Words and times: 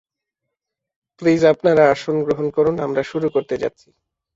Please 1.21 1.41
আপনারা 1.45 1.83
আসন 1.91 2.15
গ্রহণ 2.25 2.47
করুন 2.49 2.75
আমরা 2.79 3.01
শুরু 3.03 3.27
করতে 3.29 3.55
যাচ্ছি। 3.57 3.87